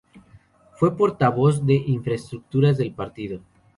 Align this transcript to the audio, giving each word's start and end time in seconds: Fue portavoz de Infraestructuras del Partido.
Fue 0.71 0.97
portavoz 0.97 1.63
de 1.63 1.75
Infraestructuras 1.75 2.79
del 2.79 2.91
Partido. 2.91 3.41